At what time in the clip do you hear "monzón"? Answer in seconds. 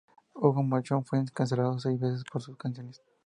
0.63-1.05